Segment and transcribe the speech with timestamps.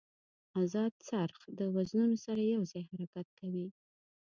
[0.61, 3.67] ازاد څرخ د وزنونو سره یو ځای حرکت کوي.